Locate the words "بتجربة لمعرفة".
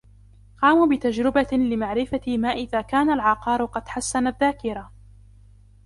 0.95-2.21